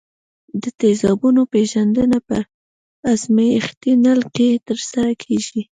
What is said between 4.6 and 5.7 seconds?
ترسره کیږي.